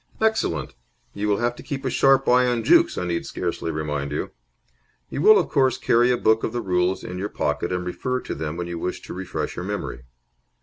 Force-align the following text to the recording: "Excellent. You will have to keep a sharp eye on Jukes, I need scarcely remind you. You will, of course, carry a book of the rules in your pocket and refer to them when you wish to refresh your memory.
"Excellent. 0.19 0.73
You 1.13 1.27
will 1.27 1.37
have 1.37 1.55
to 1.57 1.61
keep 1.61 1.85
a 1.85 1.91
sharp 1.91 2.27
eye 2.27 2.47
on 2.47 2.63
Jukes, 2.63 2.97
I 2.97 3.05
need 3.05 3.23
scarcely 3.27 3.69
remind 3.69 4.11
you. 4.11 4.31
You 5.11 5.21
will, 5.21 5.37
of 5.37 5.49
course, 5.49 5.77
carry 5.77 6.09
a 6.09 6.17
book 6.17 6.43
of 6.43 6.53
the 6.53 6.59
rules 6.61 7.03
in 7.03 7.19
your 7.19 7.29
pocket 7.29 7.71
and 7.71 7.85
refer 7.85 8.19
to 8.21 8.33
them 8.33 8.57
when 8.57 8.65
you 8.65 8.79
wish 8.79 9.01
to 9.03 9.13
refresh 9.13 9.55
your 9.55 9.65
memory. 9.65 10.05